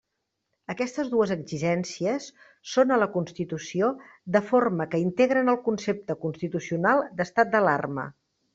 Aquestes 0.73 1.09
dues 1.09 1.33
exigències 1.35 2.29
són 2.71 2.95
a 2.95 2.97
la 3.03 3.07
Constitució, 3.17 3.91
de 4.39 4.43
forma 4.49 4.89
que 4.95 5.03
integren 5.05 5.55
el 5.55 5.63
concepte 5.69 6.19
constitucional 6.27 7.05
d'estat 7.21 7.55
d'alarma. 7.57 8.09